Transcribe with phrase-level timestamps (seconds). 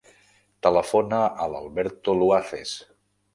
[0.67, 2.73] Telefona a l'Alberto Luaces.